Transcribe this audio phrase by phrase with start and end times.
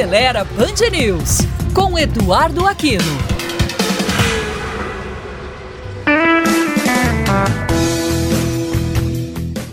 [0.00, 1.40] Acelera Band News,
[1.74, 3.04] com Eduardo Aquino.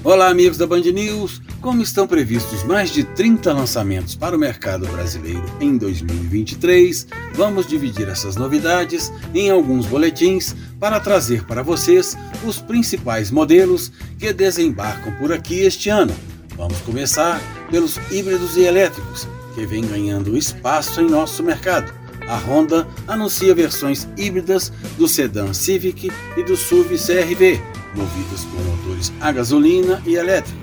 [0.03, 1.41] Olá, amigos da Band News.
[1.61, 8.09] Como estão previstos mais de 30 lançamentos para o mercado brasileiro em 2023, vamos dividir
[8.09, 15.31] essas novidades em alguns boletins para trazer para vocês os principais modelos que desembarcam por
[15.31, 16.13] aqui este ano.
[16.57, 17.39] Vamos começar
[17.71, 19.25] pelos híbridos e elétricos,
[19.57, 21.91] que vem ganhando espaço em nosso mercado.
[22.27, 27.59] A Honda anuncia versões híbridas do sedã Civic e do SUV CRV,
[27.95, 30.59] movidas por motores a gasolina e elétrico.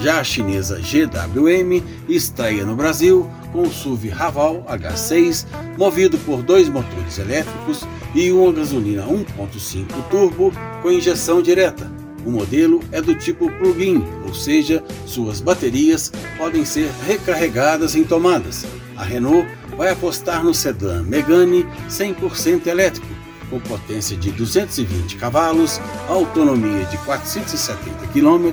[0.00, 5.44] Já a chinesa GWM estreia no Brasil com o SUV Raval H6,
[5.76, 7.82] movido por dois motores elétricos
[8.14, 11.90] e uma gasolina 1.5 turbo com injeção direta
[12.28, 18.66] o modelo é do tipo plug-in, ou seja, suas baterias podem ser recarregadas em tomadas.
[18.96, 23.06] A Renault vai apostar no sedã Megane 100% elétrico,
[23.48, 28.52] com potência de 220 cavalos, autonomia de 470 km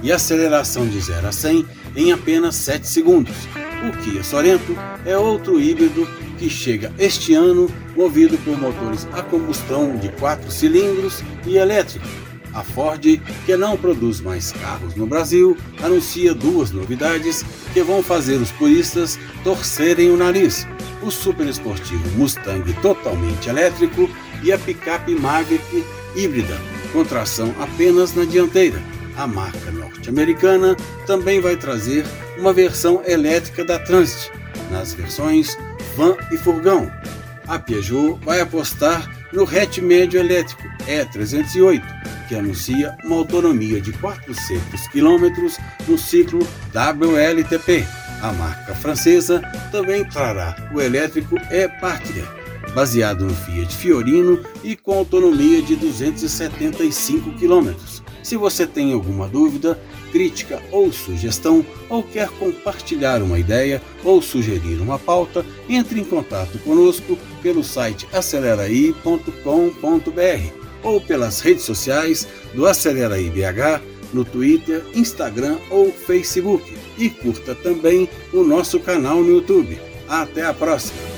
[0.00, 3.34] e aceleração de 0 a 100 em apenas 7 segundos.
[3.88, 6.06] O Kia Sorento é outro híbrido
[6.38, 12.06] que chega este ano movido por motores a combustão de 4 cilindros e elétrico
[12.54, 13.02] a Ford,
[13.46, 19.18] que não produz mais carros no Brasil, anuncia duas novidades que vão fazer os puristas
[19.44, 20.66] torcerem o nariz:
[21.02, 24.08] o super esportivo Mustang totalmente elétrico
[24.42, 26.58] e a picape Maverick híbrida,
[26.92, 28.80] com tração apenas na dianteira.
[29.16, 32.04] A marca norte-americana também vai trazer
[32.38, 34.30] uma versão elétrica da Transit,
[34.70, 35.56] nas versões
[35.96, 36.90] van e furgão.
[37.48, 41.82] A Peugeot vai apostar no hatch médio elétrico E308,
[42.28, 45.50] que anuncia uma autonomia de 400 km
[45.86, 47.86] no ciclo WLTP.
[48.22, 49.40] A marca francesa
[49.72, 52.26] também trará o elétrico E-Partner,
[52.78, 57.74] baseado no Fiat Fiorino e com autonomia de 275 km.
[58.22, 59.76] Se você tem alguma dúvida,
[60.12, 66.56] crítica ou sugestão, ou quer compartilhar uma ideia ou sugerir uma pauta, entre em contato
[66.60, 69.32] conosco pelo site aceleraí.com.br
[70.84, 76.78] ou pelas redes sociais do Acelera IBH no Twitter, Instagram ou Facebook.
[76.96, 79.80] E curta também o nosso canal no YouTube.
[80.08, 81.17] Até a próxima!